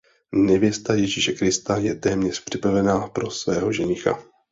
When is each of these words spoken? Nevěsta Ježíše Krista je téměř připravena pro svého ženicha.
Nevěsta 0.31 0.93
Ježíše 0.93 1.31
Krista 1.33 1.77
je 1.77 1.95
téměř 1.95 2.43
připravena 2.43 2.99
pro 3.07 3.31
svého 3.31 3.71
ženicha. 3.71 4.23